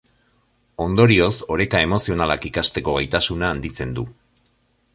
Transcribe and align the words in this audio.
Ondorioz, 0.85 1.33
oreka 1.55 1.81
emozionalak 1.87 2.47
ikasteko 2.51 2.99
gaitasuna 2.99 3.51
handitzen 3.57 3.93
du. 4.01 4.09